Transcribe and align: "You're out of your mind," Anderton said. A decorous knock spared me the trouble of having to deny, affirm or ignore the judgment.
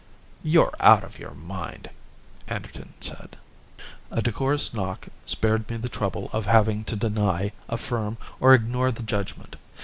"You're 0.41 0.73
out 0.79 1.03
of 1.03 1.19
your 1.19 1.35
mind," 1.35 1.91
Anderton 2.47 2.95
said. 2.99 3.37
A 4.09 4.23
decorous 4.23 4.73
knock 4.73 5.09
spared 5.27 5.69
me 5.69 5.77
the 5.77 5.89
trouble 5.89 6.27
of 6.33 6.47
having 6.47 6.83
to 6.85 6.95
deny, 6.95 7.51
affirm 7.69 8.17
or 8.39 8.55
ignore 8.55 8.91
the 8.91 9.03
judgment. 9.03 9.57